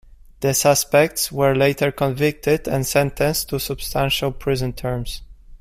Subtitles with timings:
[0.39, 5.21] The suspects were later convicted and sentenced to substantial prison terms.